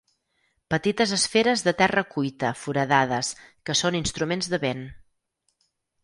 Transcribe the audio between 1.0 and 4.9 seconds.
esferes de terra cuita foradades que són instruments de vent.